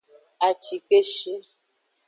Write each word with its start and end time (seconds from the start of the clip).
Acikeshi. 0.47 1.33